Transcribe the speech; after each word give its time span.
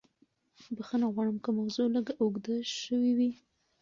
بښنه 0.75 1.07
غواړم 1.13 1.37
که 1.43 1.49
موضوع 1.57 1.87
لږه 1.95 2.13
اوږده 2.21 2.55
شوې 2.81 3.11
وي. 3.17 3.31